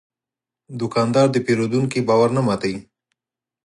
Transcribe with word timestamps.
دوکاندار 0.79 1.27
د 1.31 1.37
پېرودونکي 1.45 1.99
باور 2.07 2.29
نه 2.37 2.41
ماتوي. 2.47 2.79